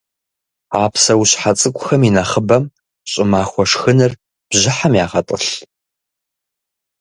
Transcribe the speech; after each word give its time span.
А 0.81 0.83
псэущхьэ 0.93 1.51
цӏыкӏухэм 1.59 2.01
инэхъыбэм 2.09 2.63
щӏымахуэ 3.09 3.63
шхыныр 3.69 4.11
бжьыхьэм 4.49 4.93
ягъэтӏылъ. 5.03 5.51